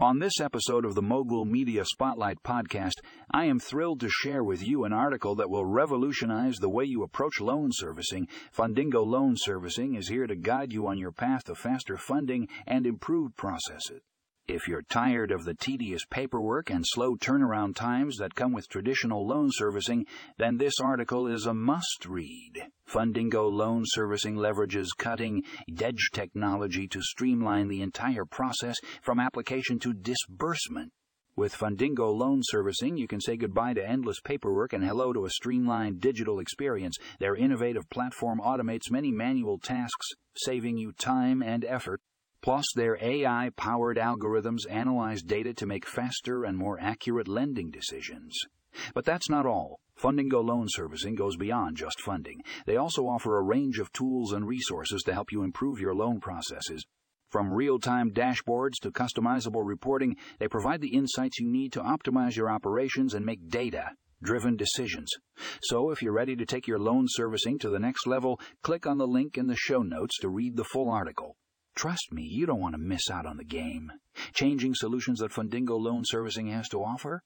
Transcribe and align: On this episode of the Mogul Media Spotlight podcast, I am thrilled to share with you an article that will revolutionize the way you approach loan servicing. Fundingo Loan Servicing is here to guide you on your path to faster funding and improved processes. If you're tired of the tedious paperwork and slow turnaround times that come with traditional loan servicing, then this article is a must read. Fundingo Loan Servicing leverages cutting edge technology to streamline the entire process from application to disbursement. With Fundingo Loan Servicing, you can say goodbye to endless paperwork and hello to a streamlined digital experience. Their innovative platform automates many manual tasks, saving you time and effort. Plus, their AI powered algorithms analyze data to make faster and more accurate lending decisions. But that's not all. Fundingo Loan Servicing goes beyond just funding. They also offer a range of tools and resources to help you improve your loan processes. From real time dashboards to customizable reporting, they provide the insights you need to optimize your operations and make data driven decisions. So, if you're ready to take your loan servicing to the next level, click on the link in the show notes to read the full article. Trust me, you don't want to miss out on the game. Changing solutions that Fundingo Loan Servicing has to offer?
On 0.00 0.20
this 0.20 0.40
episode 0.40 0.84
of 0.84 0.94
the 0.94 1.02
Mogul 1.02 1.44
Media 1.44 1.84
Spotlight 1.84 2.44
podcast, 2.44 3.00
I 3.32 3.46
am 3.46 3.58
thrilled 3.58 3.98
to 3.98 4.08
share 4.08 4.44
with 4.44 4.64
you 4.64 4.84
an 4.84 4.92
article 4.92 5.34
that 5.34 5.50
will 5.50 5.64
revolutionize 5.64 6.58
the 6.58 6.68
way 6.68 6.84
you 6.84 7.02
approach 7.02 7.40
loan 7.40 7.70
servicing. 7.72 8.28
Fundingo 8.56 9.04
Loan 9.04 9.34
Servicing 9.36 9.96
is 9.96 10.06
here 10.06 10.28
to 10.28 10.36
guide 10.36 10.72
you 10.72 10.86
on 10.86 10.98
your 10.98 11.10
path 11.10 11.46
to 11.46 11.56
faster 11.56 11.96
funding 11.96 12.46
and 12.64 12.86
improved 12.86 13.34
processes. 13.34 14.02
If 14.48 14.66
you're 14.66 14.80
tired 14.80 15.30
of 15.30 15.44
the 15.44 15.52
tedious 15.52 16.06
paperwork 16.08 16.70
and 16.70 16.82
slow 16.82 17.16
turnaround 17.16 17.76
times 17.76 18.16
that 18.16 18.34
come 18.34 18.50
with 18.50 18.66
traditional 18.66 19.26
loan 19.26 19.50
servicing, 19.52 20.06
then 20.38 20.56
this 20.56 20.80
article 20.80 21.26
is 21.26 21.44
a 21.44 21.52
must 21.52 22.06
read. 22.08 22.68
Fundingo 22.90 23.52
Loan 23.52 23.82
Servicing 23.84 24.36
leverages 24.36 24.88
cutting 24.96 25.42
edge 25.78 26.08
technology 26.14 26.88
to 26.88 27.02
streamline 27.02 27.68
the 27.68 27.82
entire 27.82 28.24
process 28.24 28.78
from 29.02 29.20
application 29.20 29.78
to 29.80 29.92
disbursement. 29.92 30.92
With 31.36 31.54
Fundingo 31.54 32.10
Loan 32.10 32.40
Servicing, 32.42 32.96
you 32.96 33.06
can 33.06 33.20
say 33.20 33.36
goodbye 33.36 33.74
to 33.74 33.86
endless 33.86 34.18
paperwork 34.18 34.72
and 34.72 34.82
hello 34.82 35.12
to 35.12 35.26
a 35.26 35.30
streamlined 35.30 36.00
digital 36.00 36.40
experience. 36.40 36.96
Their 37.20 37.36
innovative 37.36 37.90
platform 37.90 38.40
automates 38.42 38.90
many 38.90 39.12
manual 39.12 39.58
tasks, 39.58 40.08
saving 40.34 40.78
you 40.78 40.92
time 40.92 41.42
and 41.42 41.66
effort. 41.66 42.00
Plus, 42.40 42.64
their 42.74 42.96
AI 43.02 43.50
powered 43.56 43.96
algorithms 43.96 44.68
analyze 44.70 45.22
data 45.22 45.52
to 45.54 45.66
make 45.66 45.86
faster 45.86 46.44
and 46.44 46.56
more 46.56 46.78
accurate 46.80 47.28
lending 47.28 47.70
decisions. 47.70 48.38
But 48.94 49.04
that's 49.04 49.28
not 49.28 49.46
all. 49.46 49.80
Fundingo 50.00 50.44
Loan 50.44 50.66
Servicing 50.68 51.16
goes 51.16 51.36
beyond 51.36 51.76
just 51.76 52.00
funding. 52.00 52.40
They 52.66 52.76
also 52.76 53.08
offer 53.08 53.36
a 53.36 53.42
range 53.42 53.80
of 53.80 53.92
tools 53.92 54.32
and 54.32 54.46
resources 54.46 55.02
to 55.02 55.14
help 55.14 55.32
you 55.32 55.42
improve 55.42 55.80
your 55.80 55.94
loan 55.94 56.20
processes. 56.20 56.86
From 57.30 57.52
real 57.52 57.78
time 57.78 58.12
dashboards 58.12 58.74
to 58.82 58.92
customizable 58.92 59.66
reporting, 59.66 60.16
they 60.38 60.48
provide 60.48 60.80
the 60.80 60.94
insights 60.94 61.40
you 61.40 61.48
need 61.48 61.72
to 61.72 61.80
optimize 61.80 62.36
your 62.36 62.48
operations 62.48 63.12
and 63.12 63.26
make 63.26 63.48
data 63.48 63.90
driven 64.22 64.56
decisions. 64.56 65.10
So, 65.62 65.90
if 65.90 66.02
you're 66.02 66.12
ready 66.12 66.36
to 66.36 66.46
take 66.46 66.66
your 66.66 66.78
loan 66.78 67.06
servicing 67.08 67.58
to 67.60 67.70
the 67.70 67.78
next 67.78 68.06
level, 68.06 68.40
click 68.62 68.86
on 68.86 68.98
the 68.98 69.06
link 69.06 69.36
in 69.36 69.46
the 69.46 69.56
show 69.56 69.82
notes 69.82 70.18
to 70.20 70.28
read 70.28 70.56
the 70.56 70.64
full 70.64 70.90
article. 70.90 71.36
Trust 71.78 72.08
me, 72.10 72.24
you 72.24 72.44
don't 72.44 72.60
want 72.60 72.74
to 72.74 72.80
miss 72.80 73.08
out 73.08 73.24
on 73.24 73.36
the 73.36 73.44
game. 73.44 73.92
Changing 74.34 74.74
solutions 74.74 75.20
that 75.20 75.30
Fundingo 75.30 75.78
Loan 75.78 76.02
Servicing 76.04 76.48
has 76.48 76.68
to 76.70 76.78
offer? 76.78 77.22